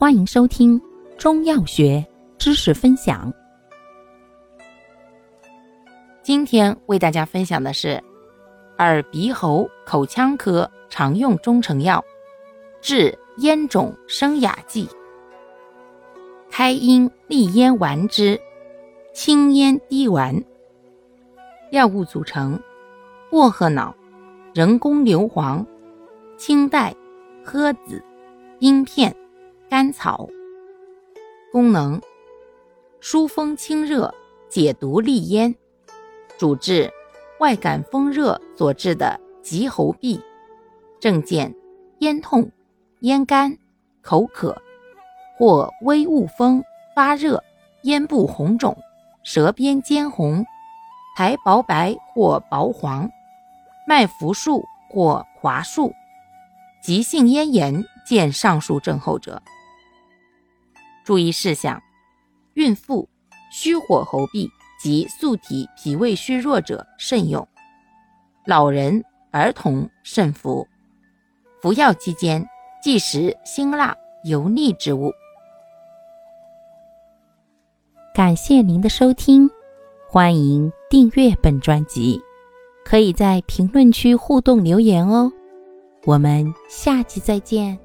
[0.00, 0.80] 欢迎收听
[1.18, 2.06] 中药学
[2.38, 3.32] 知识分享。
[6.22, 8.00] 今天为大家分享的是
[8.78, 12.00] 耳鼻喉口腔科常用中成药
[12.80, 14.88] 治咽肿生哑剂——
[16.48, 18.40] 开阴利咽丸之
[19.12, 20.32] 清咽滴丸。
[21.72, 22.56] 药物组成：
[23.32, 23.92] 薄荷脑、
[24.54, 25.66] 人工硫磺、
[26.36, 26.94] 青黛、
[27.44, 28.00] 诃子、
[28.60, 29.12] 冰片。
[29.70, 30.26] 甘草，
[31.52, 32.00] 功能：
[33.00, 34.14] 疏风清热、
[34.48, 35.54] 解毒利咽，
[36.38, 36.90] 主治
[37.38, 40.18] 外感风热所致的急喉痹。
[40.98, 41.54] 症见：
[41.98, 42.50] 咽痛、
[43.00, 43.58] 咽干、
[44.00, 44.56] 口渴，
[45.36, 46.64] 或微恶风、
[46.96, 47.44] 发热、
[47.82, 48.74] 咽部红肿、
[49.22, 50.46] 舌边尖红、
[51.14, 53.10] 苔薄白或薄黄、
[53.86, 55.92] 脉浮数或滑数。
[56.82, 59.42] 急性咽炎见上述症候者。
[61.08, 61.82] 注意事项：
[62.52, 63.08] 孕妇、
[63.50, 64.46] 虚火喉痹
[64.78, 67.42] 及素体脾胃虚弱者慎用；
[68.44, 70.68] 老人、儿童慎服。
[71.62, 72.46] 服药期间
[72.82, 75.10] 忌食辛辣、油腻之物。
[78.14, 79.48] 感谢您的收听，
[80.10, 82.20] 欢迎订阅本专辑，
[82.84, 85.32] 可以在评论区互动留言哦。
[86.04, 87.78] 我们下期再见。